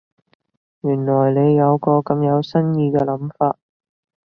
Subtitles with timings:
[0.81, 3.57] 原來你有個咁有新意嘅諗法